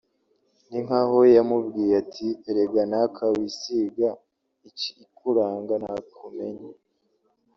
[0.69, 4.09] Ni nkaho yamubwiye ati “Erega naka wisiga
[4.69, 6.69] ikikuranga nakumenye